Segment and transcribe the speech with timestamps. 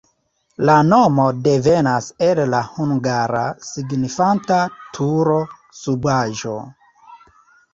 [0.67, 4.59] La nomo devenas el la hungara, signifanta
[4.99, 6.57] turo-subaĵo.